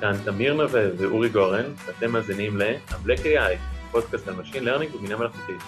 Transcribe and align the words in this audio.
כאן 0.00 0.12
תמיר 0.24 0.54
נווה 0.54 0.82
ואורי 0.98 1.28
גורן, 1.28 1.64
ואתם 1.86 2.12
מאזינים 2.12 2.56
ל-Black 2.56 3.18
AI, 3.18 3.58
פודקאסט 3.90 4.28
על 4.28 4.34
Machine 4.34 4.62
Learning 4.62 4.96
ובינה 4.96 5.16
מלאכותית. 5.16 5.60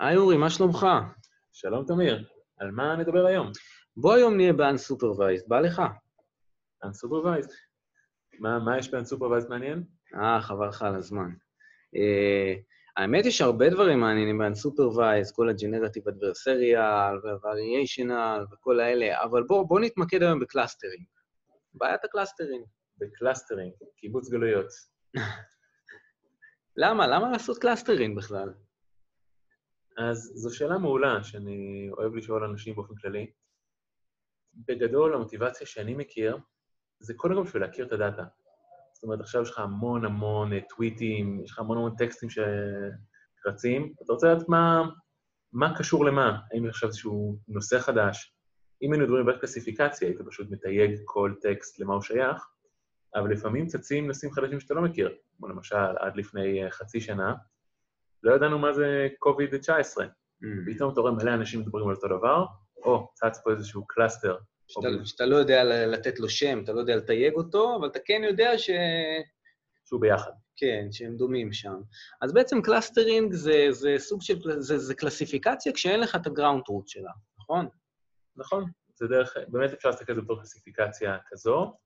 היי 0.00 0.16
אורי, 0.16 0.36
מה 0.36 0.50
שלומך? 0.50 0.86
שלום 1.52 1.84
תמיר, 1.86 2.24
על 2.58 2.70
מה 2.70 2.96
נדבר 2.96 3.26
היום? 3.26 3.50
בוא 3.96 4.14
היום 4.14 4.36
נהיה 4.36 4.52
ב-unsupervised, 4.52 5.48
בא 5.48 5.60
לך? 5.60 5.82
Unsupervised. 6.84 7.52
מה, 8.40 8.58
מה 8.58 8.78
יש 8.78 8.94
ב-Unsupervised 8.94 9.48
מעניין? 9.48 9.84
אה, 10.14 10.40
חבל 10.40 10.68
לך 10.68 10.82
על 10.82 10.94
הזמן. 10.94 11.30
Uh, 11.96 12.58
האמת, 12.96 13.26
יש 13.26 13.40
הרבה 13.40 13.70
דברים 13.70 14.00
מעניינים 14.00 14.38
ב-unsupervised, 14.38 15.34
כל 15.34 15.48
ה-generative 15.48 16.08
adversarial 16.08 17.14
וה-variational 17.22 18.54
וכל 18.54 18.80
האלה, 18.80 19.22
אבל 19.24 19.42
בוא, 19.42 19.68
בוא 19.68 19.80
נתמקד 19.80 20.22
היום 20.22 20.40
ב 20.40 20.45
clustering. 20.45 21.04
בעיית 21.74 22.04
ה 22.04 22.09
clustering. 22.09 22.64
ב 22.98 23.04
clustering, 23.04 23.72
קיבוץ 23.96 24.30
גלויות. 24.30 24.66
למה? 26.76 27.06
למה 27.06 27.30
לעשות 27.30 27.58
clustering 27.58 28.16
בכלל? 28.16 28.54
אז 29.98 30.32
זו 30.34 30.56
שאלה 30.56 30.78
מעולה 30.78 31.24
שאני 31.24 31.88
אוהב 31.92 32.14
לשאול 32.14 32.44
אנשים 32.44 32.74
באופן 32.74 32.94
כללי. 32.94 33.30
בגדול, 34.54 35.14
המוטיבציה 35.14 35.66
שאני 35.66 35.94
מכיר 35.94 36.38
זה 37.00 37.14
קודם 37.14 37.34
כל 37.34 37.42
בשביל 37.42 37.62
להכיר 37.62 37.86
את 37.86 37.92
הדאטה. 37.92 38.24
זאת 39.00 39.04
אומרת, 39.04 39.20
עכשיו 39.20 39.42
יש 39.42 39.50
לך 39.50 39.58
המון 39.58 40.04
המון 40.04 40.52
אה, 40.52 40.58
טוויטים, 40.68 41.40
יש 41.44 41.50
לך 41.50 41.58
המון 41.58 41.76
המון 41.76 41.96
טקסטים 41.96 42.28
שרצים, 42.30 43.92
אתה 44.04 44.12
רוצה 44.12 44.34
לדעת 44.34 44.48
מה, 44.48 44.82
מה 45.52 45.78
קשור 45.78 46.04
למה, 46.04 46.40
האם 46.52 46.64
יש 46.64 46.70
עכשיו 46.70 46.88
איזשהו 46.88 47.38
נושא 47.48 47.78
חדש. 47.78 48.34
אם 48.82 48.92
היינו 48.92 49.06
מדברים 49.06 49.26
על 49.26 49.40
קלסיפיקציה, 49.40 50.08
היית 50.08 50.18
פשוט 50.28 50.50
מתייג 50.50 51.00
כל 51.04 51.34
טקסט 51.40 51.80
למה 51.80 51.94
הוא 51.94 52.02
שייך, 52.02 52.46
אבל 53.14 53.30
לפעמים 53.30 53.66
צצים 53.66 54.06
נושאים 54.06 54.32
חדשים 54.32 54.60
שאתה 54.60 54.74
לא 54.74 54.82
מכיר, 54.82 55.16
כמו 55.36 55.48
למשל, 55.48 55.96
עד 55.98 56.16
לפני 56.16 56.64
אה, 56.64 56.70
חצי 56.70 57.00
שנה, 57.00 57.34
לא 58.22 58.34
ידענו 58.34 58.58
מה 58.58 58.72
זה 58.72 59.08
COVID-19. 59.24 59.98
Mm. 59.98 60.74
פתאום 60.74 60.92
אתה 60.92 61.00
רואה 61.00 61.12
מלא 61.12 61.34
אנשים 61.34 61.60
מדברים 61.60 61.88
על 61.88 61.94
אותו 61.94 62.08
דבר, 62.08 62.46
או 62.84 63.08
צץ 63.14 63.40
פה 63.44 63.50
איזשהו 63.50 63.86
cluster 63.86 64.36
שאתה, 64.70 64.88
שאתה 65.04 65.26
לא 65.26 65.36
יודע 65.36 65.86
לתת 65.86 66.20
לו 66.20 66.28
שם, 66.28 66.60
אתה 66.64 66.72
לא 66.72 66.80
יודע 66.80 66.96
לתייג 66.96 67.34
אותו, 67.34 67.76
אבל 67.76 67.88
אתה 67.88 67.98
כן 68.04 68.22
יודע 68.24 68.58
ש... 68.58 68.70
שהוא 69.84 70.00
ביחד. 70.00 70.30
כן, 70.56 70.86
שהם 70.92 71.16
דומים 71.16 71.52
שם. 71.52 71.80
אז 72.22 72.32
בעצם 72.32 72.62
clustering 72.62 73.32
זה, 73.32 73.66
זה 73.70 73.94
סוג 73.98 74.22
של... 74.22 74.38
זה, 74.58 74.78
זה 74.78 74.94
קלסיפיקציה 74.94 75.72
כשאין 75.72 76.00
לך 76.00 76.16
את 76.16 76.26
ה 76.26 76.31
ground 76.31 76.62
truth 76.68 76.88
שלה, 76.88 77.10
נכון? 77.38 77.68
נכון. 78.36 78.70
זה 78.94 79.06
דרך... 79.06 79.36
באמת 79.48 79.72
אפשר 79.72 79.88
להסתכל 79.88 80.12
על 80.12 80.16
זה 80.16 80.22
בתור 80.22 80.38
קלסיפיקציה 80.38 81.16
כזו, 81.26 81.76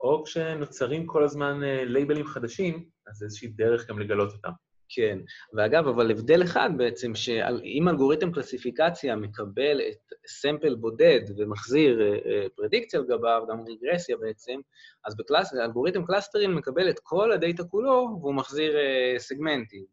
או 0.00 0.24
כשנוצרים 0.24 1.06
כל 1.06 1.24
הזמן 1.24 1.60
לייבלים 1.62 2.26
אה, 2.26 2.32
חדשים, 2.32 2.88
אז 3.06 3.16
זה 3.16 3.24
איזושהי 3.24 3.48
דרך 3.48 3.88
גם 3.88 3.98
לגלות 3.98 4.32
אותם. 4.32 4.50
כן, 4.92 5.18
ואגב, 5.54 5.88
אבל 5.88 6.10
הבדל 6.10 6.42
אחד 6.42 6.70
בעצם, 6.76 7.14
שאם 7.14 7.88
אלגוריתם 7.88 8.32
קלסיפיקציה 8.32 9.16
מקבל 9.16 9.80
את 9.80 10.12
sample 10.26 10.74
בודד 10.74 11.20
ומחזיר 11.38 12.00
אה, 12.02 12.06
אה, 12.06 12.46
פרדיקציה 12.56 13.00
על 13.00 13.06
גביו, 13.06 13.42
גם 13.48 13.64
רגרסיה 13.68 14.16
בעצם, 14.16 14.60
אז 15.04 15.14
באלגוריתם 15.52 16.06
clustering 16.06 16.54
מקבל 16.54 16.90
את 16.90 16.98
כל 17.02 17.32
הדאטה 17.32 17.64
כולו 17.64 18.18
והוא 18.20 18.34
מחזיר 18.34 18.76
אה, 18.76 19.18
סגמנטים. 19.18 19.84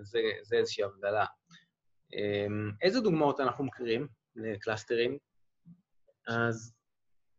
זה, 0.00 0.20
זה 0.42 0.56
איזושהי 0.56 0.84
הבדלה. 0.84 1.24
אמ, 2.12 2.70
איזה 2.82 3.00
דוגמאות 3.00 3.40
אנחנו 3.40 3.64
מכירים 3.64 4.08
ל 4.36 4.43
clustering? 4.43 5.18
אז 6.28 6.74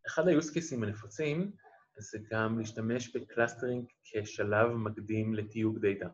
אחד 0.07 0.27
ה-uses 0.27 0.83
הנפוצים 0.83 1.51
זה 1.97 2.19
גם 2.31 2.59
להשתמש 2.59 3.15
ב 3.15 3.22
clustering 3.22 3.85
כשלב 4.03 4.71
מקדים 4.71 5.33
לתיוג 5.33 5.79
דאטה. 5.79 6.07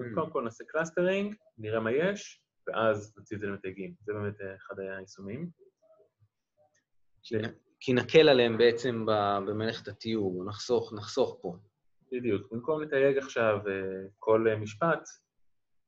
Mm. 0.00 0.14
קודם 0.14 0.30
כל 0.30 0.42
נעשה 0.42 0.64
clustering, 0.64 1.34
נראה 1.58 1.80
מה 1.80 1.92
יש, 1.92 2.42
ואז 2.66 3.14
נוציא 3.16 3.36
את 3.36 3.40
זה 3.40 3.46
למתייגים. 3.46 3.94
זה 4.00 4.12
באמת 4.12 4.40
אה, 4.40 4.56
אחד 4.56 4.74
היישומים. 4.78 5.50
כי 7.80 7.92
נקל 7.92 8.28
עליהם 8.28 8.58
בעצם 8.58 9.06
במלאכת 9.46 9.88
התיוג, 9.88 10.46
נחסוך, 10.48 10.92
נחסוך 10.92 11.38
פה. 11.42 11.56
בדיוק. 12.12 12.52
במקום 12.52 12.82
לתייג 12.82 13.18
עכשיו 13.18 13.58
אה, 13.68 14.06
כל 14.18 14.46
אה, 14.48 14.56
משפט, 14.56 15.08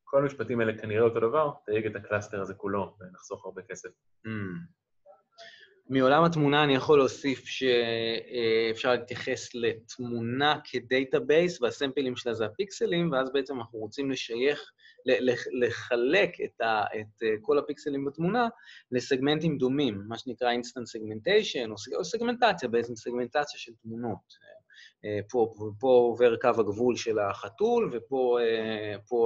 כל 0.05 0.23
המשפטים 0.23 0.61
האלה 0.61 0.79
כנראה 0.79 1.03
אותו 1.03 1.21
דבר, 1.21 1.51
תייג 1.65 1.87
את 1.87 1.97
ה 1.97 2.02
cluster 2.02 2.41
הזה 2.41 2.55
כולו, 2.55 2.97
ונחסוך 3.01 3.45
הרבה 3.45 3.63
כסף. 3.63 3.89
Mm. 4.27 4.31
מעולם 5.89 6.25
התמונה 6.25 6.65
אני 6.65 6.75
יכול 6.75 6.99
להוסיף 6.99 7.45
שאפשר 7.47 8.93
להתייחס 8.93 9.55
לתמונה 9.55 10.59
כ 10.65 10.83
database, 10.83 11.63
והסמפלים 11.63 12.17
שלה 12.17 12.35
זה 12.35 12.47
הפיקסלים, 12.47 13.13
ואז 13.13 13.33
בעצם 13.33 13.59
אנחנו 13.59 13.79
רוצים 13.79 14.11
לשייך, 14.11 14.73
לחלק 15.61 16.31
את, 16.45 16.61
ה, 16.61 16.85
את 17.01 17.23
כל 17.41 17.59
הפיקסלים 17.59 18.05
בתמונה 18.05 18.49
לסגמנטים 18.93 19.59
דומים, 19.59 20.03
מה 20.09 20.19
שנקרא 20.19 20.53
instance 20.53 20.99
segmentation, 20.99 21.71
או 21.97 22.05
סגמנטציה, 22.05 22.69
בעצם 22.69 22.97
סגמנטציה 22.97 23.59
של 23.59 23.73
תמונות. 23.83 24.57
פה, 25.31 25.55
פה 25.81 25.89
עובר 25.89 26.37
קו 26.37 26.49
הגבול 26.49 26.97
של 26.97 27.19
החתול, 27.19 27.91
ופה 27.95 28.39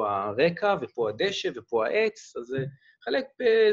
הרקע, 0.09 0.77
ופה 0.83 1.09
הדשא, 1.09 1.51
ופה 1.55 1.87
העץ, 1.87 2.37
אז 2.37 2.45
זה... 2.45 2.65
חלק 3.05 3.27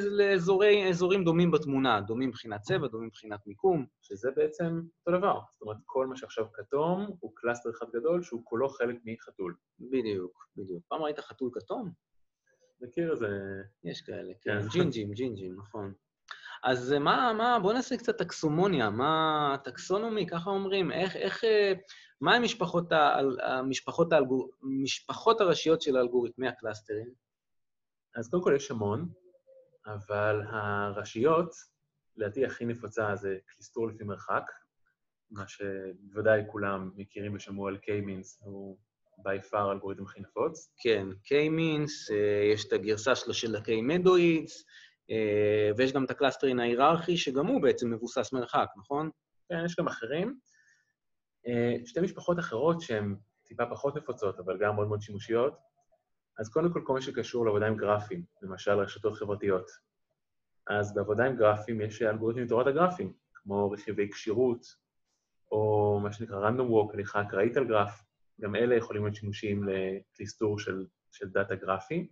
לאזורים 0.09 1.23
דומים 1.23 1.51
בתמונה, 1.51 2.01
דומים 2.01 2.29
מבחינת 2.29 2.61
צבע, 2.61 2.87
דומים 2.87 3.07
מבחינת 3.07 3.39
מיקום. 3.47 3.85
שזה 4.01 4.31
בעצם 4.35 4.81
אותו 4.99 5.17
דבר. 5.17 5.39
זאת 5.53 5.61
אומרת, 5.61 5.77
כל 5.85 6.07
מה 6.07 6.17
שעכשיו 6.17 6.45
כתום 6.53 7.07
הוא 7.19 7.31
cluster 7.35 7.69
אחד 7.69 7.85
גדול 7.93 8.23
שהוא 8.23 8.41
כולו 8.43 8.69
חלק 8.69 8.95
מחתול. 9.05 9.55
בדיוק, 9.79 10.47
בדיוק. 10.55 10.83
פעם 10.87 11.01
ראית 11.01 11.19
חתול 11.19 11.49
כתום? 11.53 11.91
מכיר 12.81 13.11
איזה... 13.11 13.27
יש 13.83 14.01
כאלה, 14.01 14.33
כן. 14.41 14.61
כן. 14.61 14.67
ג'ינג'ים, 14.67 15.11
ג'ינג'ים, 15.11 15.55
נכון. 15.55 15.93
אז 16.63 16.91
מה, 16.91 17.33
מה, 17.37 17.59
בואו 17.61 17.73
נעשה 17.73 17.97
קצת 17.97 18.17
טקסומוניה, 18.17 18.89
מה, 18.89 19.55
טקסונומי, 19.63 20.27
ככה 20.27 20.49
אומרים, 20.49 20.91
איך, 20.91 21.15
איך, 21.15 21.43
אה, 21.43 21.73
מה 22.21 22.35
הם 22.35 22.43
משפחות, 22.43 22.85
המשפחות, 23.43 24.13
האלגור, 24.13 24.49
משפחות 24.61 25.41
הראשיות 25.41 25.81
של 25.81 25.97
האלגוריתמי 25.97 26.47
ה 26.47 26.54
clustering? 26.54 27.26
אז 28.17 28.29
קודם 28.29 28.43
כל 28.43 28.53
יש 28.55 28.71
המון, 28.71 29.09
אבל 29.85 30.41
הראשיות, 30.49 31.55
לדעתי 32.15 32.45
הכי 32.45 32.65
נפוצה 32.65 33.15
זה 33.15 33.37
קליסטור 33.45 33.87
לפי 33.87 34.03
מרחק, 34.03 34.43
מה 35.31 35.47
שבוודאי 35.47 36.41
כולם 36.51 36.91
מכירים 36.95 37.35
ושמעו 37.35 37.67
על 37.67 37.75
K-Means, 37.75 38.37
הוא 38.39 38.77
by 39.19 39.51
far 39.51 39.57
האלגוריתם 39.57 40.03
הכי 40.03 40.19
נפוץ. 40.19 40.73
כן, 40.77 41.07
K-Means, 41.25 42.13
אה, 42.13 42.51
יש 42.53 42.67
את 42.67 42.73
הגרסה 42.73 43.15
שלו 43.15 43.33
של 43.33 43.55
ה-K-Medoids, 43.55 44.51
אה, 45.09 45.71
ויש 45.77 45.93
גם 45.93 46.05
את 46.05 46.11
ה 46.11 46.16
clustering 46.16 46.59
ההיררכי, 46.59 47.17
שגם 47.17 47.47
הוא 47.47 47.61
בעצם 47.61 47.93
מבוסס 47.93 48.33
מרחק, 48.33 48.67
נכון? 48.77 49.09
כן, 49.49 49.65
יש 49.65 49.75
גם 49.79 49.87
אחרים. 49.87 50.39
אה, 51.47 51.75
שתי 51.85 51.99
משפחות 51.99 52.39
אחרות 52.39 52.81
שהן 52.81 53.15
טיפה 53.43 53.63
פחות 53.71 53.95
נפוצות, 53.95 54.39
אבל 54.39 54.57
גם 54.59 54.75
מאוד 54.75 54.87
מאוד 54.87 55.01
שימושיות, 55.01 55.57
אז 56.39 56.49
קודם 56.49 56.73
כל, 56.73 56.81
כל 56.85 56.93
מה 56.93 57.01
שקשור 57.01 57.45
לעבודה 57.45 57.67
עם 57.67 57.77
גרפים, 57.77 58.23
למשל 58.41 58.71
רשתות 58.71 59.13
חברתיות. 59.13 59.71
אז 60.67 60.93
בעבודה 60.93 61.25
עם 61.25 61.35
גרפים 61.35 61.81
יש 61.81 62.01
אלגוריתמים 62.01 62.45
לתורת 62.45 62.67
הגרפים, 62.67 63.13
כמו 63.33 63.71
רכיבי 63.71 64.09
קשירות, 64.11 64.65
או 65.51 65.99
מה 66.03 66.13
שנקרא 66.13 66.49
random 66.49 66.69
walk, 66.69 66.93
הליכה 66.93 67.21
אקראית 67.21 67.57
על 67.57 67.67
גרף. 67.67 68.03
גם 68.41 68.55
אלה 68.55 68.75
יכולים 68.75 69.03
להיות 69.03 69.15
שימושים 69.15 69.63
לקליסטור 69.63 70.59
של, 70.59 70.85
של 71.11 71.29
דאטה 71.29 71.55
גרפי. 71.55 72.07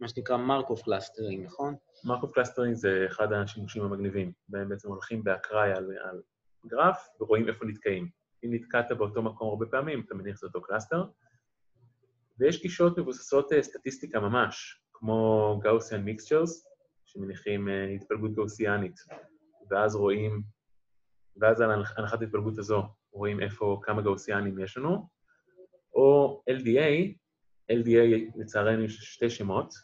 מה 0.00 0.08
שנקרא 0.08 0.36
Markov 0.36 0.80
clustering, 0.84 1.46
נכון? 1.46 1.74
Markov 2.04 2.32
clustering 2.34 2.74
זה 2.74 3.04
אחד 3.06 3.32
השימושים 3.32 3.82
המגניבים, 3.82 4.32
בהם 4.48 4.68
בעצם 4.68 4.88
הולכים 4.88 5.24
באקראי 5.24 5.72
על, 5.72 5.92
על 6.02 6.22
גרף 6.66 7.08
ורואים 7.20 7.48
איפה 7.48 7.64
נתקעים. 7.64 8.08
אם 8.44 8.54
נתקעת 8.54 8.92
באותו 8.92 9.22
מקום 9.22 9.48
הרבה 9.48 9.66
פעמים, 9.66 10.00
אתה 10.06 10.14
מניח 10.14 10.36
שזה 10.36 10.46
אותו 10.46 10.62
cluster. 10.62 11.04
ויש 12.40 12.62
גישות 12.62 12.98
מבוססות 12.98 13.52
אה, 13.52 13.62
סטטיסטיקה 13.62 14.20
ממש, 14.20 14.82
כמו 14.92 15.60
Gaussian 15.62 16.02
mixtures, 16.02 16.66
שמניחים 17.04 17.68
אה, 17.68 17.84
התפלגות 17.84 18.34
גאוסיאנית, 18.34 18.96
ואז 19.70 19.94
רואים, 19.94 20.42
ואז 21.36 21.60
על 21.60 21.70
הנחת 21.96 22.22
ההתפלגות 22.22 22.58
הזו 22.58 22.82
רואים 23.12 23.40
איפה, 23.40 23.80
כמה 23.82 24.02
גאוסיאנים 24.02 24.58
יש 24.58 24.76
לנו, 24.76 25.08
או 25.94 26.42
LDA, 26.50 27.14
LDA 27.72 28.32
לצערנו 28.36 28.84
יש 28.84 28.96
שתי 28.96 29.30
שמות, 29.30 29.74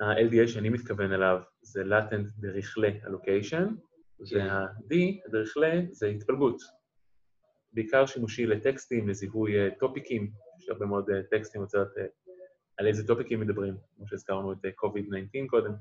ה-LDA 0.00 0.48
שאני 0.48 0.68
מתכוון 0.68 1.12
אליו 1.12 1.38
זה 1.62 1.82
latent 1.82 2.40
דרכלה 2.40 2.88
allocation, 2.88 3.64
וה-D, 4.32 4.94
הדרכלה, 5.26 5.80
זה 5.90 6.06
התפלגות. 6.06 6.62
בעיקר 7.72 8.06
שימושי 8.06 8.46
לטקסטים, 8.46 9.08
לזיהוי 9.08 9.52
טופיקים, 9.78 10.22
אה, 10.22 10.43
יש 10.64 10.68
הרבה 10.70 10.86
מאוד 10.86 11.10
אה, 11.10 11.22
טקסטים 11.30 11.60
יוצאת 11.60 11.88
אה, 11.98 12.06
על 12.76 12.86
איזה 12.86 13.06
טופיקים 13.06 13.40
מדברים, 13.40 13.76
כמו 13.96 14.08
שהזכרנו 14.08 14.52
את 14.52 14.58
COVID-19 14.64 15.48
קודם. 15.50 15.72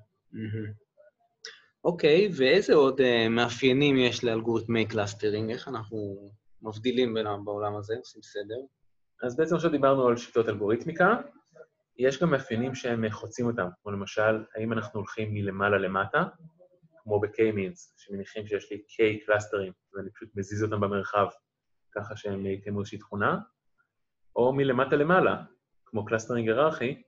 אוקיי, 1.84 2.30
ואיזה 2.38 2.74
עוד 2.74 3.02
מאפיינים 3.30 3.98
יש 3.98 4.24
לאלגוריתמי 4.24 4.88
clustering? 4.88 5.52
איך 5.52 5.68
אנחנו 5.68 6.32
מבדילים 6.62 7.14
בינם 7.14 7.46
בעולם 7.46 7.76
הזה? 7.76 7.94
עושים 7.98 8.22
סדר? 8.22 8.56
אז 9.24 9.36
בעצם 9.38 9.56
עכשיו 9.56 9.72
דיברנו 9.72 10.08
על 10.08 10.18
שיטות 10.18 10.50
אלגוריתמיקה. 10.50 11.16
יש 11.98 12.22
גם 12.22 12.32
מאפיינים 12.32 12.76
שהם 12.76 13.10
חוצים 13.10 13.46
אותם, 13.46 13.68
כמו 13.82 13.92
למשל, 13.92 14.46
האם 14.56 14.74
אנחנו 14.74 15.00
הולכים 15.00 15.34
מלמעלה 15.34 15.78
למטה, 15.78 16.24
כמו 17.04 17.20
ב-K-means, 17.20 17.94
שמניחים 17.98 18.48
שיש 18.48 18.72
לי 18.72 18.84
K 18.90 19.26
clusterים, 19.26 19.74
ואני 19.94 20.10
פשוט 20.12 20.30
מזיז 20.36 20.64
אותם 20.64 20.82
במרחב, 20.82 21.28
ככה 21.96 22.16
שהם 22.16 22.46
יקיימו 22.46 22.80
איזושהי 22.80 22.98
תכונה, 22.98 23.38
או 24.36 24.54
מלמטה 24.54 24.96
למעלה, 24.96 25.36
כמו 25.86 26.06
clustering 26.06 26.48
היררכי, 26.48 27.02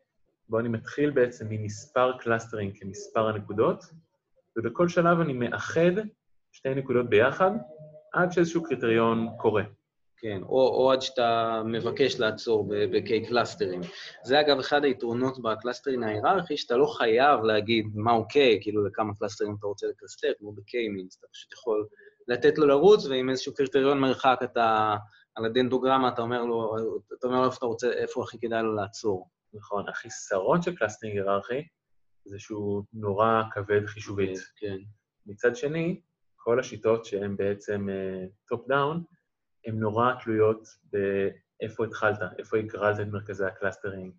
בו 0.49 0.59
אני 0.59 0.69
מתחיל 0.69 1.09
בעצם 1.09 1.45
ממספר 1.49 2.17
clustering 2.17 2.77
כמספר 2.79 3.27
הנקודות, 3.27 3.83
ובכל 4.57 4.87
שלב 4.87 5.19
אני 5.19 5.33
מאחד 5.33 5.91
שתי 6.51 6.75
נקודות 6.75 7.09
ביחד, 7.09 7.51
עד 8.13 8.31
שאיזשהו 8.31 8.63
קריטריון 8.63 9.29
קורה. 9.37 9.63
כן, 10.17 10.41
או, 10.43 10.67
או 10.67 10.91
עד 10.91 11.01
שאתה 11.01 11.61
מבקש 11.65 12.19
לעצור 12.19 12.67
ב-K 12.67 13.27
clusterים. 13.27 13.81
זה 14.23 14.39
אגב 14.39 14.59
אחד 14.59 14.83
היתרונות 14.83 15.41
ב 15.41 15.47
clustering 15.47 16.03
ההיררכי, 16.03 16.57
שאתה 16.57 16.77
לא 16.77 16.85
חייב 16.85 17.43
להגיד 17.43 17.85
מהו 17.95 18.21
K, 18.21 18.33
כאילו 18.61 18.85
לכמה 18.85 19.13
clusterים 19.19 19.55
אתה 19.59 19.67
רוצה 19.67 19.87
לקלסטר, 19.87 20.31
כמו 20.39 20.51
ב-K-means, 20.51 21.19
אתה 21.19 21.27
פשוט 21.33 21.53
יכול 21.53 21.87
לתת 22.27 22.57
לו 22.57 22.67
לרוץ, 22.67 23.05
ועם 23.05 23.29
איזשהו 23.29 23.53
קריטריון 23.53 23.99
מרחק 23.99 24.39
אתה, 24.43 24.95
על 25.35 25.45
הדנדרוגרמה, 25.45 26.09
אתה 26.09 26.21
אומר 26.21 26.43
לו, 26.43 26.75
אתה 27.19 27.27
אומר 27.27 27.39
לו 27.39 27.45
איפה 27.45 27.57
אתה 27.57 27.65
רוצה, 27.65 27.91
איפה 27.91 28.23
הכי 28.23 28.39
כדאי 28.39 28.63
לו 28.63 28.75
לעצור. 28.75 29.29
נכון, 29.53 29.89
החיסרון 29.89 30.61
של 30.61 30.75
clustering 30.75 31.17
היררכי 31.17 31.67
זה 32.25 32.39
שהוא 32.39 32.83
נורא 32.93 33.41
כבד 33.51 33.85
חישובית. 33.85 34.39
כן. 34.57 34.77
מצד 35.25 35.55
שני, 35.55 36.01
כל 36.35 36.59
השיטות 36.59 37.05
שהן 37.05 37.37
בעצם 37.37 37.87
top 38.47 38.65
uh, 38.65 38.69
down, 38.69 39.03
הן 39.65 39.79
נורא 39.79 40.13
תלויות 40.23 40.67
באיפה 40.83 41.85
התחלת, 41.85 42.19
איפה 42.39 42.57
הגרלת 42.57 42.99
את 42.99 43.07
מרכזי 43.07 43.45
ה 43.45 43.51
clustering, 43.51 44.13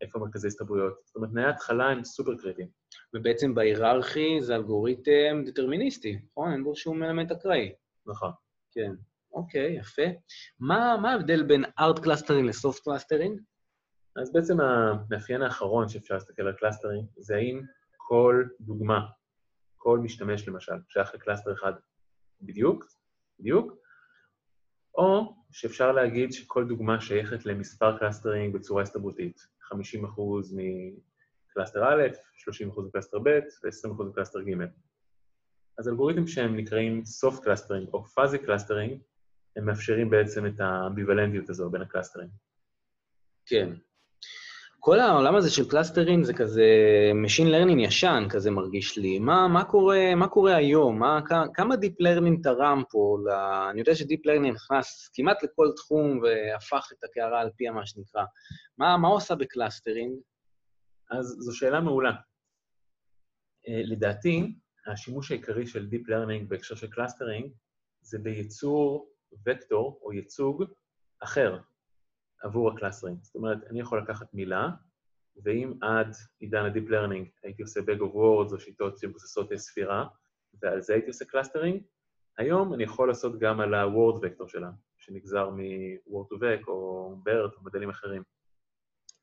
איפה 0.00 0.18
מרכזי 0.18 0.46
הסתברויות. 0.46 0.94
זאת 1.04 1.16
אומרת, 1.16 1.30
תנאי 1.30 1.44
ההתחלה 1.44 1.88
הם 1.88 2.04
סופר 2.04 2.36
קריטיים. 2.36 2.68
ובעצם 3.14 3.54
בהיררכי 3.54 4.40
זה 4.40 4.56
אלגוריתם 4.56 5.42
דטרמיניסטי, 5.46 6.18
נכון? 6.30 6.52
אין 6.52 6.64
בו 6.64 6.76
שום 6.76 7.02
אלמנט 7.02 7.30
אקראי. 7.30 7.72
נכון. 8.06 8.30
כן. 8.72 8.92
אוקיי, 9.32 9.76
יפה. 9.76 10.02
מה, 10.60 10.96
מה 11.02 11.12
ההבדל 11.12 11.42
בין 11.42 11.64
hard 11.78 11.98
clustering 11.98 12.48
ל 12.48 12.55
soft 12.55 12.84
clustering? 12.84 13.40
אז 14.16 14.32
בעצם 14.32 14.60
המאפיין 14.60 15.42
האחרון 15.42 15.88
שאפשר 15.88 16.14
להסתכל 16.14 16.42
על 16.42 16.52
clustering 16.52 17.06
זה 17.16 17.36
האם 17.36 17.62
כל 17.96 18.44
דוגמה, 18.60 19.06
כל 19.76 19.98
משתמש 19.98 20.48
למשל, 20.48 20.72
שייך 20.88 21.14
ל 21.14 21.19
cluster 21.19 21.52
אחד 21.52 21.72
בדיוק, 22.40 22.84
בדיוק, 23.38 23.72
או 24.94 25.34
שאפשר 25.52 25.92
להגיד 25.92 26.32
שכל 26.32 26.68
דוגמה 26.68 27.00
שייכת 27.00 27.46
למספר 27.46 27.98
clustering 27.98 28.54
בצורה 28.54 28.82
הסתברותית, 28.82 29.40
50% 29.72 29.74
מ 31.50 31.54
cluster 31.54 31.84
א', 31.84 32.02
30% 32.72 32.82
מ 32.86 32.90
cluster 32.90 33.18
ב' 33.18 33.28
ו-20% 33.64 34.02
מ 34.02 34.07
cluster 34.07 34.40
ג'. 34.40 34.64
אז 35.78 35.88
אלגוריתמים 35.88 36.26
שהם 36.26 36.56
נקראים 36.56 37.02
soft 37.02 37.38
clustering 37.38 37.90
או 37.92 38.04
fuzzy 38.04 38.46
clustering, 38.46 39.09
הם 39.56 39.64
מאפשרים 39.64 40.10
בעצם 40.10 40.46
את 40.46 40.60
האמביוולנטיות 40.60 41.50
הזו 41.50 41.70
בין 41.70 41.82
ה 41.82 41.86
clusterים. 41.86 42.28
כן. 43.46 43.72
כל 44.82 45.00
העולם 45.00 45.36
הזה 45.36 45.50
של 45.50 45.68
clustering 45.68 46.24
זה 46.24 46.34
כזה 46.34 46.64
Machine 47.26 47.48
Learning 47.48 47.80
ישן, 47.80 48.24
כזה 48.30 48.50
מרגיש 48.50 48.98
לי. 48.98 49.18
מה, 49.18 49.48
מה, 49.48 49.64
קורה, 49.64 50.14
מה 50.14 50.28
קורה 50.28 50.56
היום? 50.56 50.98
מה, 50.98 51.20
כמה 51.54 51.74
Deep 51.74 52.02
Learning 52.02 52.42
תרם 52.42 52.82
פה? 52.90 53.18
ל... 53.24 53.30
אני 53.70 53.80
יודע 53.80 53.94
ש-Deep 53.94 54.26
Learning 54.26 54.52
נכנס 54.54 55.10
כמעט 55.14 55.42
לכל 55.42 55.66
תחום 55.76 56.20
והפך 56.22 56.88
את 56.92 57.04
הקערה 57.04 57.40
על 57.40 57.50
פיה, 57.56 57.72
מה 57.72 57.86
שנקרא. 57.86 58.24
מה, 58.78 58.96
מה 58.96 59.08
הוא 59.08 59.16
עושה 59.16 59.34
ב 59.34 59.41
clustering? 59.41 60.14
אז 61.10 61.36
זו 61.38 61.56
שאלה 61.56 61.80
מעולה. 61.80 62.12
אה, 63.68 63.82
לדעתי, 63.84 64.54
השימוש 64.86 65.30
העיקרי 65.30 65.66
של 65.66 65.88
Deep 65.92 66.08
Learning 66.08 66.48
בהקשר 66.48 66.74
של 66.74 66.90
clustering 66.90 67.52
זה 68.00 68.18
בייצור 68.18 69.10
וקטור 69.46 70.00
או 70.02 70.12
ייצוג 70.12 70.64
אחר 71.20 71.58
עבור 72.42 72.70
ה 72.70 72.74
clustering. 72.74 73.18
זאת 73.22 73.34
אומרת, 73.34 73.58
אני 73.70 73.80
יכול 73.80 74.02
לקחת 74.02 74.34
מילה, 74.34 74.68
ואם 75.44 75.72
עד 75.80 76.14
עידן 76.40 76.64
ה-Deep 76.64 76.90
Learning 76.90 77.28
הייתי 77.42 77.62
עושה 77.62 77.80
Bag 77.80 78.00
of 78.00 78.14
Words 78.14 78.52
או 78.52 78.60
שיטות 78.60 78.98
שמבוססות 78.98 79.54
ספירה, 79.56 80.06
ועל 80.62 80.80
זה 80.80 80.92
הייתי 80.92 81.08
עושה 81.08 81.24
clustering, 81.24 81.82
היום 82.38 82.74
אני 82.74 82.84
יכול 82.84 83.08
לעשות 83.08 83.38
גם 83.38 83.60
על 83.60 83.74
ה-Word 83.74 84.24
Vector 84.24 84.48
שלה, 84.48 84.70
שנגזר 84.98 85.50
מ- 85.50 86.34
Word2Vec 86.34 86.68
או 86.68 87.14
BERT 87.26 87.56
או 87.56 87.62
מודלים 87.62 87.90
אחרים. 87.90 88.22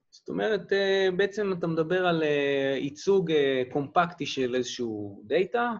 זאת 0.09 0.29
אומרת, 0.29 0.73
אה, 0.73 1.09
בעצם 1.17 1.53
אתה 1.59 1.67
מדבר 1.67 2.07
על 2.07 2.23
אה, 2.23 2.77
ייצוג 2.79 3.31
אה, 3.31 3.63
קומפקטי 3.71 4.25
של 4.25 4.55
איזשהו 4.55 5.23
data, 5.25 5.73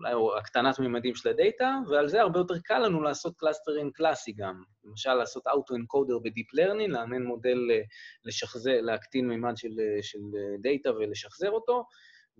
אולי 0.00 0.38
הקטנת 0.38 0.78
מימדים 0.78 1.14
של 1.14 1.28
ה 1.28 1.36
data, 1.36 1.78
ועל 1.88 2.08
זה 2.08 2.20
הרבה 2.20 2.40
יותר 2.40 2.54
קל 2.64 2.78
לנו 2.78 3.02
לעשות 3.02 3.36
clustering 3.36 3.92
קלאסי 3.92 4.32
גם. 4.32 4.62
למשל, 4.84 5.14
לעשות 5.14 5.46
auto-encoder 5.46 6.18
ב 6.18 6.25
deep 6.25 6.54
learning, 6.54 6.92
לאמן 6.92 7.22
מודל 7.22 7.58
לשחזר, 8.24 8.80
להקטין 8.80 9.28
מימד 9.28 9.56
של, 9.56 9.70
של 10.02 10.18
data 10.62 10.90
ולשחזר 10.90 11.50
אותו, 11.50 11.84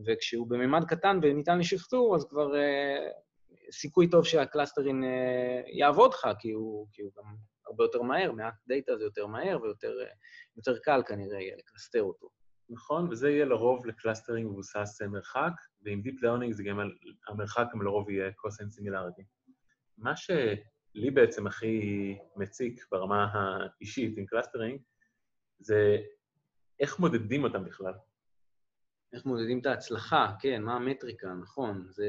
וכשהוא 0.06 0.50
במימד 0.50 0.84
קטן 0.84 1.18
וניתן 1.22 1.58
לשחזור, 1.58 2.16
אז 2.16 2.24
כבר 2.30 2.52
סיכוי 3.72 4.10
טוב 4.10 4.24
שה 4.24 4.43
clustering 4.43 5.04
יעבוד 5.66 6.14
לך, 6.14 6.28
כי 6.38 6.50
הוא, 6.50 6.86
כי 6.92 7.02
הוא 7.02 7.12
גם 7.18 7.24
הרבה 7.66 7.84
יותר 7.84 8.02
מהר, 8.02 8.32
מעט 8.32 8.54
data 8.68 8.96
זה 8.96 9.04
יותר 9.04 9.26
מהר 9.26 9.62
ויותר 9.62 9.92
יותר 10.56 10.78
קל 10.78 11.02
כנראה 11.06 11.40
יהיה 11.40 11.56
לקלסטר 11.56 12.02
אותו. 12.02 12.28
נכון, 12.70 13.08
וזה 13.10 13.30
יהיה 13.30 13.44
לרוב 13.44 13.86
ל 13.86 13.92
clustering 13.92 14.50
מבוסס 14.50 15.02
מרחק, 15.02 15.52
ועם 15.82 16.02
Deep 16.04 16.22
Learning 16.22 16.52
זה 16.52 16.62
גם, 16.62 16.80
המרחק 17.28 17.66
גם 17.72 17.82
לרוב 17.82 18.10
יהיה 18.10 18.32
cosine 18.32 18.70
similarity. 18.70 19.22
מה 19.98 20.16
שלי 20.16 21.10
בעצם 21.14 21.46
הכי 21.46 22.18
מציק 22.36 22.86
ברמה 22.92 23.26
האישית 23.32 24.18
עם 24.18 24.26
clustering, 24.26 24.80
זה 25.58 25.96
איך 26.80 26.98
מודדים 26.98 27.44
אותם 27.44 27.64
בכלל. 27.64 27.94
איך 29.12 29.26
מודדים 29.26 29.58
את 29.58 29.66
ההצלחה, 29.66 30.32
כן, 30.40 30.62
מה 30.62 30.74
המטריקה, 30.74 31.34
נכון. 31.42 31.86
זה... 31.88 32.06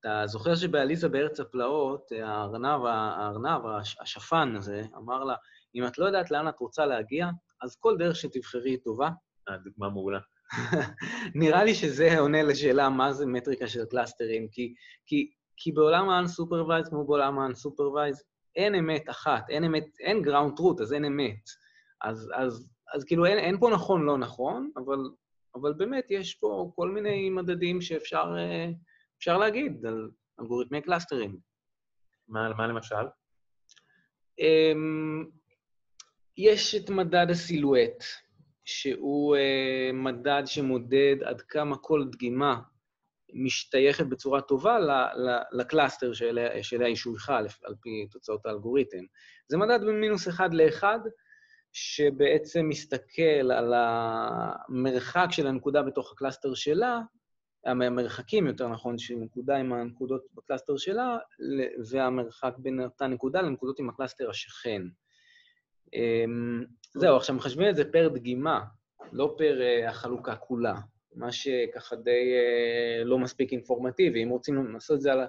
אתה 0.00 0.22
זוכר 0.26 0.54
שבעליזה 0.54 1.08
בארץ 1.08 1.40
הפלאות, 1.40 2.12
הארנב, 2.12 2.84
הארנב, 2.84 3.60
השפן 4.00 4.56
הזה, 4.56 4.82
אמר 4.96 5.24
לה, 5.24 5.34
אם 5.74 5.86
את 5.86 5.98
לא 5.98 6.06
יודעת 6.06 6.30
לאן 6.30 6.48
את 6.48 6.58
רוצה 6.58 6.86
להגיע, 6.86 7.26
אז 7.62 7.76
כל 7.76 7.96
דרך 7.98 8.16
שתבחרי 8.16 8.70
היא 8.70 8.78
טובה. 8.84 9.10
אה, 9.48 9.56
דוגמה 9.56 9.88
מעולה. 9.88 10.18
נראה 11.34 11.64
לי 11.64 11.74
שזה 11.74 12.18
עונה 12.18 12.42
לשאלה 12.42 12.88
מה 12.88 13.12
זה 13.12 13.26
מטריקה 13.26 13.68
של 13.68 13.84
קלאסטרים, 13.84 14.48
כי, 14.48 14.74
כי, 15.06 15.30
כי 15.56 15.72
בעולם 15.72 16.08
ה-unsupervised, 16.08 16.90
כמו 16.90 17.06
בעולם 17.06 17.38
ה-unsupervised, 17.38 18.22
אין 18.56 18.74
אמת 18.74 19.10
אחת, 19.10 19.50
אין 19.50 19.64
אמת, 19.64 19.84
אין 20.00 20.24
ground 20.24 20.60
truth, 20.60 20.82
אז 20.82 20.92
אין 20.92 21.04
אמת. 21.04 21.42
אז, 22.02 22.30
אז, 22.34 22.70
אז 22.94 23.04
כאילו 23.04 23.26
אין, 23.26 23.38
אין 23.38 23.60
פה 23.60 23.70
נכון, 23.70 24.04
לא 24.04 24.18
נכון, 24.18 24.70
אבל, 24.76 24.98
אבל 25.54 25.72
באמת 25.72 26.10
יש 26.10 26.34
פה 26.34 26.72
כל 26.74 26.88
מיני 26.90 27.30
מדדים 27.30 27.80
שאפשר 27.80 28.34
אפשר 29.18 29.38
להגיד 29.38 29.86
על 29.86 30.10
אלגוריתמי 30.40 30.82
clusterים. 30.82 31.38
מה, 32.28 32.54
מה 32.54 32.66
למשל? 32.66 33.06
Um, 34.40 35.26
יש 36.36 36.74
את 36.74 36.90
מדד 36.90 37.26
ה 37.30 37.36
silhouette, 37.36 38.04
שהוא 38.70 39.36
uh, 39.36 39.92
מדד 39.92 40.42
שמודד 40.46 41.16
עד 41.24 41.40
כמה 41.40 41.76
כל 41.76 42.04
דגימה 42.12 42.60
משתייכת 43.34 44.06
בצורה 44.06 44.40
טובה 44.40 44.78
ל 45.52 45.59
cluster 45.59 46.12
שאליה 46.12 46.86
היא 46.86 46.94
שויכה 46.94 47.38
על 47.38 47.74
פי 47.80 48.06
תוצאות 48.10 48.46
האלגוריתם. 48.46 49.04
זה 49.48 49.56
מדד 49.56 49.80
במינוס 49.86 50.28
אחד 50.28 50.54
לאחד, 50.54 50.98
שבעצם 51.72 52.68
מסתכל 52.68 53.52
על 53.52 53.74
המרחק 53.76 55.26
של 55.30 55.46
הנקודה 55.46 55.82
בתוך 55.82 56.12
ה 56.12 56.17
cluster 56.17 56.54
שלה, 56.54 57.00
המרחקים, 57.64 58.46
יותר 58.46 58.68
נכון, 58.68 58.98
של 58.98 59.14
נקודה 59.14 59.56
עם 59.56 59.72
הנקודות 59.72 60.22
ב 60.34 60.39
cluster 60.39 60.76
שלה, 60.76 61.18
והמרחק 61.90 62.52
בין 62.58 62.80
אותה 62.80 63.06
נקודה 63.06 63.42
לנקודות 63.42 63.78
עם 63.78 63.88
ה 63.88 63.93
cluster 63.93 64.30
השכן. 64.30 64.82
זהו, 66.94 67.16
עכשיו 67.16 67.36
מחשבים 67.36 67.68
את 67.68 67.76
זה 67.76 67.92
per 67.92 68.08
דגימה, 68.08 68.64
לא 69.12 69.34
per 69.38 69.60
אה, 69.60 69.90
החלוקה 69.90 70.36
כולה, 70.36 70.74
מה 71.14 71.32
שככה 71.32 71.96
די 71.96 72.32
אה, 72.34 73.04
לא 73.04 73.18
מספיק 73.18 73.52
אינפורמטיבי. 73.52 74.24
אם 74.24 74.28
רוצים 74.28 74.72
לעשות 74.72 74.96
את 74.96 75.00
זה 75.00 75.12
על, 75.12 75.20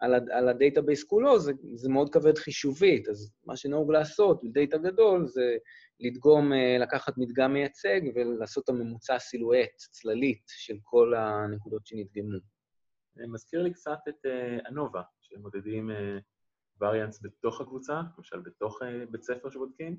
על, 0.00 0.14
על 0.32 0.48
ה 0.48 0.54
database 0.54 1.04
כולו, 1.04 1.38
זה, 1.38 1.52
זה 1.74 1.88
מאוד 1.88 2.12
כבד 2.12 2.38
חישובית, 2.38 3.08
אז 3.08 3.32
מה 3.46 3.56
שנהוג 3.56 3.92
לעשות 3.92 4.44
ב 4.44 4.51
data 4.51 4.78
גדול 4.78 5.26
זה 5.26 5.56
לדגום, 6.00 6.52
אה, 6.52 6.76
לקחת 6.80 7.18
מדגם 7.18 7.52
מייצג 7.52 8.00
ולעשות 8.14 8.64
את 8.64 8.68
הממוצע 8.68 9.18
silhouette, 9.18 9.76
צללית, 9.76 10.42
של 10.46 10.76
כל 10.82 11.14
הנקודות 11.14 11.86
שנדגמו. 11.86 12.38
מזכיר 13.16 13.62
לי 13.62 13.72
קצת 13.72 13.98
את 14.08 14.26
ANOVA, 14.68 15.02
שמודדים 15.20 15.90
variance 16.80 17.20
בתוך 17.22 17.60
הקבוצה, 17.60 18.00
למשל 18.18 18.40
בתוך 18.40 18.78
בית 19.10 19.22
ספר 19.22 19.50
שבודקים, 19.50 19.96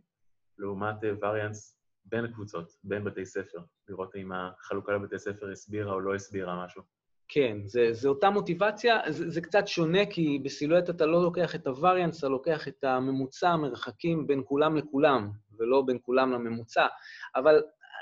לעומת 0.60 0.96
variance 1.22 1.80
בין 2.06 2.26
הקבוצות, 2.26 2.72
בין 2.84 3.04
בתי 3.04 3.26
ספר, 3.26 3.60
לראות 3.90 4.16
אם 4.16 4.32
החלוקה 4.32 4.92
לבתי 4.92 5.20
ספר 5.20 5.52
הסבירה 5.52 5.94
או 5.94 6.00
לא 6.00 6.16
הסבירה 6.16 6.66
משהו. 6.66 6.82
כן, 7.28 7.58
זה, 7.66 7.88
זה 7.92 8.10
אותה 8.10 8.30
מוטיבציה, 8.30 9.00
זה, 9.08 9.30
זה 9.30 9.42
קצת 9.42 9.68
שונה, 9.68 10.06
כי 10.06 10.40
ב 10.44 10.48
silhouette 10.48 10.90
אתה 10.90 11.06
לא 11.06 11.24
לוקח 11.24 11.56
את 11.56 11.68
ה 11.68 11.73
variance, 11.73 12.20
אתה 12.20 12.28
לוקח 12.28 12.68
את 12.68 12.84
הממוצע, 12.84 13.50
המרחקים 13.50 14.28
בין 14.28 14.42
כולם 14.46 14.76
לכולם, 14.76 15.30
ולא 15.58 15.84
בין 15.86 15.98
כולם 16.02 16.32
לממוצע. 16.32 16.88
אבל 17.36 17.62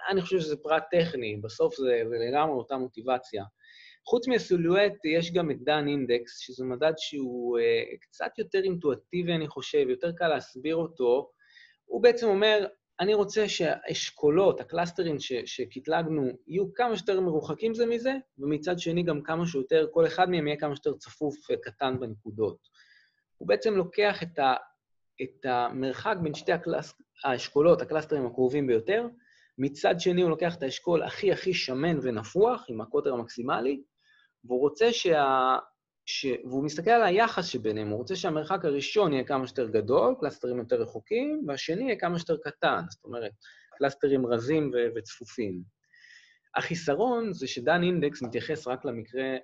אני 0.10 0.22
חושב 0.22 0.40
שזה 0.40 0.58
פרט 0.58 0.84
טכני, 0.92 1.38
בסוף 1.44 1.76
זה, 1.76 2.02
זה 2.10 2.16
לגמרי 2.30 2.56
אותה 2.56 2.78
מוטיבציה. 2.78 3.44
חוץ 4.06 4.28
מה 4.28 4.40
silhouette, 4.40 5.06
יש 5.06 5.34
גם 5.34 5.52
את 5.52 5.64
Dunn 5.64 5.88
index, 5.88 6.40
שזה 6.40 6.66
מדד 6.66 6.94
שהוא 6.98 7.60
uh, 7.60 7.98
קצת 8.02 8.40
יותר 8.40 8.64
אינטואטיבי, 8.64 9.34
אני 9.34 9.48
חושב, 9.48 9.90
יותר 9.90 10.12
קל 10.12 10.28
להסביר 10.28 10.76
אותו. 10.76 11.30
הוא 11.88 12.04
בעצם 12.04 12.28
אומר, 12.28 12.68
אני 13.00 13.14
רוצה 13.14 13.50
שהאשכולות, 13.50 14.62
ה 14.62 14.67
clusterים 14.67 15.16
שקטלגנו, 15.46 16.28
יהיו 16.48 16.74
כמה 16.74 16.98
שיותר 16.98 17.22
מרוחקים 17.22 17.74
זה 17.74 17.86
מזה, 17.86 18.14
ומצד 18.40 18.80
שני 18.80 19.04
גם 19.04 19.22
כמה 19.22 19.46
שיותר, 19.46 19.88
כל 19.92 20.08
אחד 20.08 20.30
מהם 20.30 20.48
יהיה 20.48 20.60
כמה 20.60 20.76
שיותר 20.76 20.98
צפוף 20.98 21.36
וקטן 21.52 22.00
בנקודות. 22.00 22.58
הוא 23.38 23.48
בעצם 23.48 23.76
לוקח 23.76 24.24
את, 24.24 24.40
ה, 24.40 24.54
את 25.22 25.46
המרחק 25.46 26.16
בין 26.24 26.34
שתי 26.34 26.52
ה 26.52 26.58
class, 26.58 26.94
האשכולות, 27.24 27.82
הקלאסטרים 27.82 28.26
הקרובים 28.26 28.68
ביותר, 28.68 29.08
מצד 29.58 30.00
שני 30.00 30.22
הוא 30.22 30.30
לוקח 30.30 30.56
את 30.56 30.64
האשכול 30.64 31.04
הכי 31.04 31.32
הכי 31.32 31.54
שמן 31.54 32.00
ונפוח, 32.02 32.66
עם 32.70 32.82
הקוטר 32.82 33.14
המקסימלי, 33.14 33.82
והוא 34.44 34.60
רוצה 34.60 34.94
שה... 34.94 35.56
ש... 36.08 36.26
והוא 36.46 36.64
מסתכל 36.64 36.90
על 36.90 37.04
היחס 37.04 37.46
שביניהם, 37.46 37.90
הוא 37.90 37.98
רוצה 37.98 38.16
שהמרחק 38.16 38.66
הראשון 38.66 39.14
יהיה 39.14 39.24
כמה 39.24 39.48
שיותר 39.48 39.70
גדול, 39.70 40.16
קלאסטרים 40.20 40.58
יותר 40.58 40.82
רחוקים, 40.82 41.44
והשני 41.48 41.84
יהיה 41.84 41.96
כמה 41.96 42.20
שיותר 42.20 42.38
קטן, 42.38 42.82
זאת 42.90 43.04
אומרת, 43.04 43.32
קלאסטרים 43.78 44.26
רזים 44.26 44.72
ו... 44.74 44.78
וצפופים. 44.96 45.62
החיסרון 46.56 47.34
זה 47.34 47.48
ש 47.48 47.60
Dunn 47.60 47.84
index 47.84 48.22
מתייחס 48.22 48.68
רק 48.68 48.86
למקרה 48.86 49.38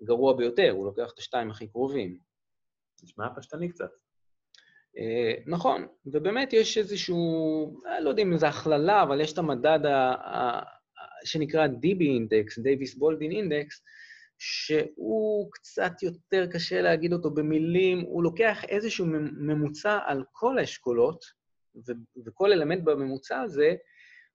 הגרוע 0.00 0.36
ביותר, 0.36 0.70
הוא 0.70 0.86
לוקח 0.86 1.10
את 1.14 1.18
השתיים 1.18 1.50
הכי 1.50 1.66
קרובים. 1.66 2.18
נשמע 3.02 3.26
פשטני 3.36 3.68
קצת. 3.68 3.90
אה, 4.98 5.34
נכון, 5.46 5.86
ובאמת 6.06 6.52
יש 6.52 6.78
איזשהו, 6.78 7.82
אה, 7.86 8.00
לא 8.00 8.08
יודע 8.10 8.22
אם 8.22 8.36
זו 8.36 8.46
הכללה, 8.46 9.02
אבל 9.02 9.20
יש 9.20 9.32
את 9.32 9.38
המדד. 9.38 9.80
שנקרא 11.24 11.66
DB 11.66 12.00
index, 12.00 12.58
Davies 12.58 12.94
Bouldin 12.94 13.30
index, 13.30 13.82
שהוא 14.44 15.52
קצת 15.52 16.02
יותר 16.02 16.46
קשה 16.52 16.82
להגיד 16.82 17.12
אותו 17.12 17.30
במילים, 17.30 18.00
הוא 18.00 18.22
לוקח 18.22 18.64
איזשהו 18.64 19.06
ממוצע 19.36 19.98
על 20.06 20.24
כל 20.32 20.58
האשכולות, 20.58 21.24
ו- 21.76 22.22
וכל 22.26 22.52
אלמנט 22.52 22.84
בממוצע 22.84 23.40
הזה, 23.40 23.74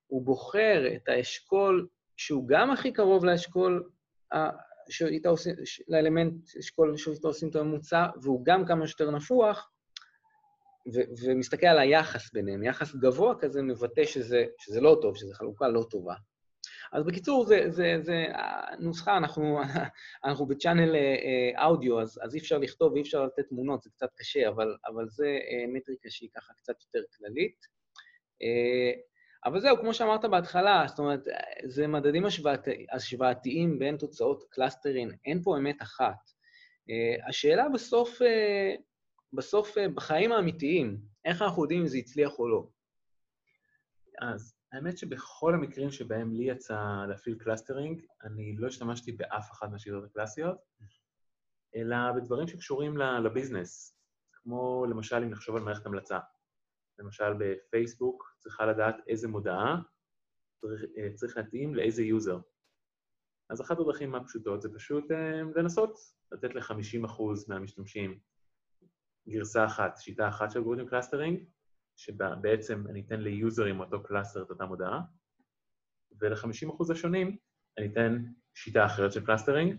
הוא 0.06 0.24
בוחר 0.24 0.96
את 0.96 1.08
האשכול 1.08 1.88
שהוא 2.16 2.48
גם 2.48 2.70
הכי 2.70 2.92
קרוב 2.92 3.24
לאשכול, 3.24 3.90
שאיתה 4.88 5.28
עושים, 5.28 5.54
לאלמנט 5.88 6.34
אשכול 6.58 6.96
שאיתה 6.96 7.28
עושים 7.28 7.48
את 7.48 7.56
הממוצע, 7.56 8.06
והוא 8.22 8.44
גם 8.44 8.66
כמה 8.66 8.86
שיותר 8.86 9.10
נפוח, 9.10 9.70
ו- 10.94 11.24
ומסתכל 11.24 11.66
על 11.66 11.78
היחס 11.78 12.32
ביניהם. 12.32 12.62
יחס 12.62 12.94
גבוה 12.94 13.34
כזה 13.40 13.62
מבטא 13.62 14.04
שזה, 14.04 14.44
שזה 14.58 14.80
לא 14.80 14.98
טוב, 15.02 15.16
שזו 15.16 15.34
חלוקה 15.34 15.68
לא 15.68 15.84
טובה. 15.90 16.14
אז 16.92 17.04
בקיצור, 17.04 17.44
זה, 17.44 17.64
זה, 17.70 17.96
זה 18.00 18.26
הנוסחה, 18.34 19.16
אנחנו, 19.16 19.60
אנחנו 20.24 20.46
ב 20.46 20.52
channel 20.52 20.94
אה, 20.94 21.66
אודיו, 21.66 22.00
אז, 22.00 22.20
אז 22.22 22.34
אי 22.34 22.40
אפשר 22.40 22.58
לכתוב 22.58 22.92
ואי 22.92 23.02
אפשר 23.02 23.24
לתת 23.24 23.48
תמונות, 23.48 23.82
זה 23.82 23.90
קצת 23.90 24.08
קשה, 24.14 24.48
אבל, 24.48 24.76
אבל 24.86 25.08
זה 25.08 25.26
אה, 25.26 25.64
מטריקה 25.68 26.10
שהיא 26.10 26.30
ככה 26.36 26.52
קצת 26.54 26.74
יותר 26.82 27.06
כללית. 27.16 27.66
אה, 28.42 29.00
אבל 29.44 29.60
זהו, 29.60 29.76
כמו 29.80 29.94
שאמרת 29.94 30.24
בהתחלה, 30.24 30.84
זאת 30.88 30.98
אומרת, 30.98 31.20
זה 31.64 31.86
מדדים 31.86 32.24
השוואתי, 32.26 32.86
השוואתיים 32.92 33.78
בין 33.78 33.96
תוצאות 33.96 34.44
קלאסטרים, 34.50 35.10
אין 35.24 35.42
פה 35.42 35.56
אמת 35.58 35.82
אחת. 35.82 36.38
השאלה 37.28 37.68
בסוף, 37.68 38.18
בסוף, 39.32 39.78
בחיים 39.94 40.32
האמיתיים, 40.32 40.96
איך 41.24 41.42
אנחנו 41.42 41.62
יודעים 41.62 41.80
אם 41.80 41.86
זה 41.86 41.98
הצליח 41.98 42.38
או 42.38 42.48
לא? 42.48 42.66
אז 44.20 44.54
האמת 44.72 44.98
שבכל 44.98 45.54
המקרים 45.54 45.90
שבהם 45.90 46.32
לי 46.32 46.44
יצא 46.44 47.04
להפעיל 47.08 47.38
clustering, 47.38 48.02
אני 48.24 48.56
לא 48.56 48.66
השתמשתי 48.66 49.12
באף 49.12 49.50
אחת 49.52 49.70
מהשיטות 49.70 50.04
הקלאסיות, 50.04 50.58
אלא 51.76 51.96
בדברים 52.16 52.48
שקשורים 52.48 52.96
ל 52.96 53.06
business, 53.06 53.98
כמו 54.32 54.86
למשל 54.90 55.16
אם 55.16 55.30
נחשוב 55.30 55.56
על 55.56 55.62
מערכת 55.62 55.86
המלצה. 55.86 56.18
למשל 56.98 57.32
בפייסבוק 57.38 58.36
צריכה 58.38 58.66
לדעת 58.66 58.96
איזה 59.08 59.28
מודעה 59.28 59.80
צריך, 60.60 60.82
אה, 60.98 61.14
צריך 61.14 61.36
להתאים 61.36 61.74
לאיזה 61.74 62.02
user. 62.02 62.38
אז 63.50 63.60
אחת 63.60 63.78
הדרכים 63.78 64.14
הפשוטות 64.14 64.62
זה 64.62 64.74
פשוט 64.74 65.10
אה, 65.10 65.42
לנסות 65.56 65.98
לתת 66.32 66.54
ל-50% 66.54 67.22
מהמשתמשים 67.48 68.18
גרסה 69.28 69.64
אחת, 69.64 69.96
שיטה 69.96 70.28
אחת 70.28 70.50
של 70.50 70.58
אלגוריתם 70.58 70.86
clustering, 70.86 71.44
שבעצם 71.98 72.84
אני 72.90 73.02
אתן 73.06 73.20
ליוזרים 73.20 73.76
מאותו 73.76 74.02
קלאסטר 74.02 74.42
את 74.42 74.50
אותה 74.50 74.64
מודעה, 74.66 75.00
ול-50% 76.20 76.92
השונים 76.92 77.36
אני 77.78 77.86
אתן 77.86 78.24
שיטה 78.54 78.86
אחרת 78.86 79.12
של 79.12 79.26
clustering, 79.26 79.76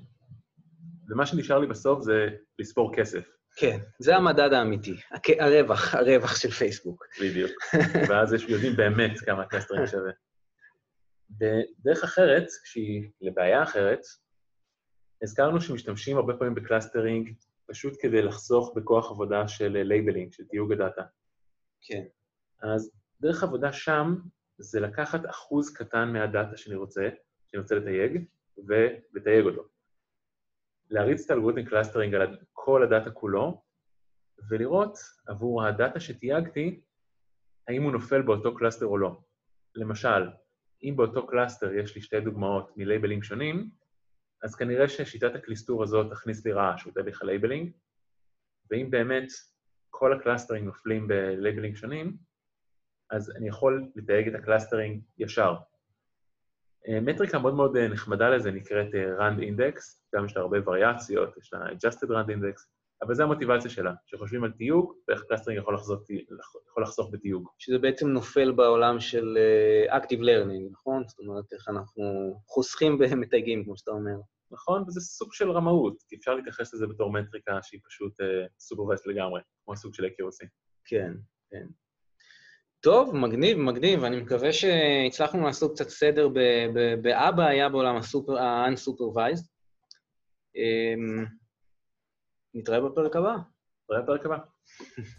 ומה 1.10 1.26
שנשאר 1.26 1.60
לי 1.60 1.68
בסוף 1.68 2.02
זה 2.02 2.28
לספור 2.60 2.96
כסף. 2.96 3.30
כן, 3.56 3.78
זה 4.00 4.16
המדד 4.16 4.54
האמיתי, 4.54 4.96
הרווח, 5.40 5.96
הרווח 5.96 6.36
של 6.36 6.52
פייסבוק. 6.52 7.06
בדיוק. 7.22 7.52
ואז 8.10 8.34
ישר 8.34 8.44
יודעים 8.50 8.76
באמת 8.76 9.20
כמה 9.20 9.46
clustering 9.46 9.86
שווה. 9.92 10.12
בדרך 11.30 12.04
אחרת, 12.04 12.46
שהיא 12.66 13.10
לבעיה 13.22 13.64
אחרת, 13.64 14.02
הזכרנו 15.24 15.62
שמשתמשים 15.62 16.18
הרבה 16.18 16.34
פעמים 16.34 16.56
ב 16.56 16.63
clustering 16.63 17.34
פשוט 17.66 17.94
כדי 18.02 18.22
לחסוך 18.22 18.74
בכוח 18.76 19.12
עבודה 19.12 19.48
של 19.48 19.84
labeling, 19.84 20.34
של 20.34 20.44
תיוג 20.44 20.72
הדאטה. 20.72 21.02
כן. 21.82 22.04
אז 22.62 22.92
דרך 23.22 23.44
עבודה 23.44 23.74
שם 23.74 24.16
זה 24.58 24.80
לקחת 24.80 25.22
אחוז 25.30 25.74
קטן 25.74 26.14
מהדאטה 26.14 26.58
שאני 26.58 26.76
רוצה, 26.76 27.10
שאני 27.48 27.62
רוצה 27.62 27.76
לתייג, 27.76 28.26
ולתייג 28.68 29.46
אותו. 29.46 29.64
להריץ 30.90 31.26
את 31.26 31.32
האלגוריתם 31.32 31.66
clustering 31.66 32.16
על 32.16 32.38
כל 32.52 32.84
הדאטה 32.84 33.12
כולו, 33.12 33.64
ולראות 34.50 34.98
עבור 35.28 35.66
הדאטה 35.66 36.00
שתייגתי, 36.00 36.82
האם 37.68 37.84
הוא 37.84 37.92
נופל 37.92 38.22
באותו 38.22 38.56
cluster 38.56 38.86
או 38.86 38.98
לא. 38.98 39.22
למשל, 39.76 40.30
אם 40.84 40.94
באותו 40.98 41.28
cluster 41.28 41.74
יש 41.74 41.96
לי 41.96 42.02
שתי 42.02 42.20
דוגמאות 42.20 42.78
מלייבלים 42.78 43.24
שונים, 43.24 43.70
אז 44.44 44.56
כנראה 44.56 44.90
ששיטת 44.90 45.36
הקליסטור 45.36 45.84
הזאת 45.84 46.12
תכניס 46.12 46.46
לי 46.46 46.52
רעש 46.52 46.88
בתהליך 46.88 47.22
ה 47.22 47.27
labeling, 47.27 47.72
ואם 48.72 48.92
באמת 48.92 49.28
כל 50.00 50.14
הקלאסטרים 50.14 50.66
נופלים 50.66 51.08
בלייבלים 51.08 51.76
שונים, 51.76 52.18
אז 53.12 53.32
אני 53.36 53.48
יכול 53.48 53.88
לתייג 53.96 54.28
את 54.28 54.36
ה 54.36 54.42
clustering 54.42 55.02
ישר. 55.18 55.56
אה, 56.88 57.00
מטריקה 57.02 57.40
מאוד 57.40 57.54
מאוד 57.54 57.78
אה, 57.78 57.88
נחמדה 57.88 58.30
לזה 58.30 58.52
נקראת 58.52 58.96
אה, 58.96 59.18
rand 59.18 59.40
index, 59.40 59.82
גם 60.16 60.26
יש 60.26 60.36
לה 60.36 60.42
הרבה 60.42 60.58
וריאציות, 60.66 61.38
יש 61.38 61.54
לה 61.54 61.66
adjusted 61.66 62.08
rand 62.08 62.30
index, 62.30 62.62
אבל 63.02 63.16
זו 63.16 63.24
המוטיבציה 63.24 63.72
שלה, 63.72 63.94
שחושבים 64.06 64.44
על 64.44 64.52
תיוג 64.52 64.94
ואיך 65.08 65.24
clustering 65.28 65.62
יכול 65.62 65.76
יכול 66.70 66.84
לחסוך 66.84 67.10
בתיוג. 67.14 67.50
שזה 67.58 67.78
בעצם 67.78 68.08
נופל 68.08 68.52
בעולם 68.52 69.00
של 69.00 69.38
active 69.90 70.22
learning, 70.22 70.72
נכון? 70.72 71.04
זאת 71.08 71.20
אומרת, 71.20 71.54
איך 71.54 71.70
אנחנו 71.70 72.04
חוסכים 72.48 72.98
במתייגים, 72.98 73.64
כמו 73.64 73.78
שאתה 73.78 73.92
אומר. 73.92 74.20
נכון? 74.52 74.84
וזה 74.88 75.02
סוג 75.02 75.34
של 75.34 75.52
רמאות, 75.52 76.04
כי 76.08 76.16
אפשר 76.16 76.36
להתייחס 76.36 76.74
לזה 76.74 76.88
בתור 76.88 77.12
מטריקה 77.12 77.60
שהיא 77.62 77.82
פשוט 77.88 78.14
סופרווייסט 78.60 79.08
uh, 79.08 79.10
לגמרי, 79.10 79.42
כמו 79.66 79.76
סוג 79.76 79.94
של 79.94 80.06
accuracy. 80.06 80.48
כן, 80.86 81.12
כן. 81.52 81.68
טוב, 82.82 83.16
מגניב, 83.16 83.58
מגניב, 83.58 84.04
אני 84.04 84.22
מקווה 84.22 84.54
שהצלחנו 84.54 85.46
לעשות 85.46 85.72
קצת 85.76 85.90
סדר 85.90 86.28
באבא 87.02 87.44
היה 87.44 87.70
בעולם 87.70 87.96
ה-unsupervised. 87.96 89.48
אמ, 90.56 91.26
נתראה 92.54 92.82
בפרק 92.82 93.16
הבא. 93.16 93.36
נתראה 93.84 94.02
בפרק 94.02 94.26
הבא. 94.26 94.38